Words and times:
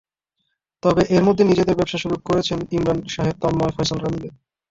তবে 0.83 1.01
এরই 1.09 1.25
মধ্যে 1.27 1.43
নিজেদের 1.43 1.77
ব্যবসা 1.77 1.97
শুরু 2.03 2.15
করেছেন 2.27 2.59
ইমরান, 2.71 2.99
সাহেদ, 3.07 3.35
তন্ময়, 3.41 3.73
ফয়সালরা 3.75 4.09
মিলে। 4.13 4.29